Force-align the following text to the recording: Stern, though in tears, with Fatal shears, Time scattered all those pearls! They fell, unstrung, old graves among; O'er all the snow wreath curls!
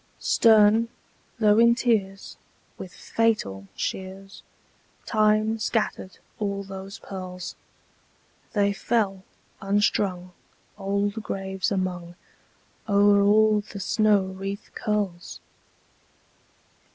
Stern, 0.17 0.89
though 1.37 1.59
in 1.59 1.75
tears, 1.75 2.35
with 2.75 2.91
Fatal 2.91 3.67
shears, 3.75 4.41
Time 5.05 5.59
scattered 5.59 6.17
all 6.39 6.63
those 6.63 6.97
pearls! 6.97 7.55
They 8.53 8.73
fell, 8.73 9.21
unstrung, 9.61 10.31
old 10.75 11.21
graves 11.21 11.71
among; 11.71 12.15
O'er 12.89 13.21
all 13.21 13.61
the 13.61 13.79
snow 13.79 14.23
wreath 14.23 14.71
curls! 14.73 15.39